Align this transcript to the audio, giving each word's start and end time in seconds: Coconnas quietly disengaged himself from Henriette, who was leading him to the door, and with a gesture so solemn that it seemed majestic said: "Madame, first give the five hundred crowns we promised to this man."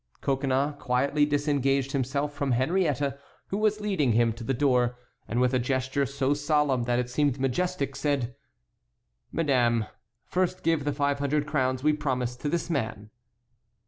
Coconnas 0.19 0.73
quietly 0.79 1.27
disengaged 1.27 1.91
himself 1.91 2.33
from 2.33 2.53
Henriette, 2.53 3.21
who 3.49 3.57
was 3.59 3.81
leading 3.81 4.13
him 4.13 4.33
to 4.33 4.43
the 4.43 4.51
door, 4.51 4.97
and 5.27 5.39
with 5.39 5.53
a 5.53 5.59
gesture 5.59 6.07
so 6.07 6.33
solemn 6.33 6.85
that 6.85 6.97
it 6.97 7.07
seemed 7.07 7.39
majestic 7.39 7.95
said: 7.95 8.35
"Madame, 9.31 9.85
first 10.25 10.63
give 10.63 10.85
the 10.85 10.91
five 10.93 11.19
hundred 11.19 11.45
crowns 11.45 11.83
we 11.83 11.93
promised 11.93 12.41
to 12.41 12.49
this 12.49 12.67
man." 12.67 13.11